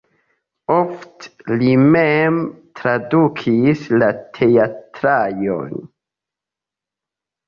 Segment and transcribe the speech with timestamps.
[0.75, 2.39] Ofte li mem
[2.79, 4.07] tradukis la
[4.39, 5.77] teatraĵojn.